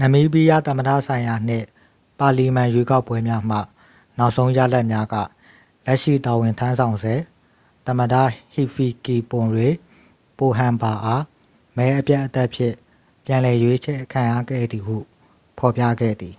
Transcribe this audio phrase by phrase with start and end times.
[0.00, 1.66] နမီးဘီးယား သမ္မတဆိုင်ရာနှင့်
[2.18, 3.58] ပါလီမန် ရွေးကောက်ပွဲများမှ
[4.18, 5.16] နောက်ဆုံးရလဒ်များက
[5.86, 7.14] လက်ရှိ တာဝန်ထမ်းဆောင်ဆဲ
[7.86, 8.14] သမ္မတ
[8.52, 9.74] ဟီဖီကီပွန်ရေး
[10.38, 11.24] ပိုဟမ်ဘာအား
[11.76, 12.74] မဲအပြတ်အသတ်ဖြင့်
[13.24, 14.96] ပြန်လည်အရွေးခံခဲ့ရသည်ဟု
[15.58, 16.34] ဖော်ပြခဲ့သည်